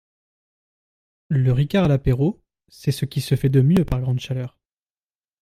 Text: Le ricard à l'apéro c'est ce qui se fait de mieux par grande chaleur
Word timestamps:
Le 1.29 1.51
ricard 1.53 1.83
à 1.85 1.87
l'apéro 1.87 2.41
c'est 2.69 2.91
ce 2.91 3.05
qui 3.05 3.21
se 3.21 3.35
fait 3.35 3.49
de 3.49 3.61
mieux 3.61 3.85
par 3.85 4.01
grande 4.01 4.19
chaleur 4.19 4.57